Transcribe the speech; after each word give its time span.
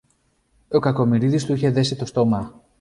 ο 0.69 0.79
Κακομοιρίδης 0.79 1.45
του 1.45 1.53
είχε 1.53 1.69
δέσει 1.71 1.95
το 1.95 2.05
στόμα 2.05 2.61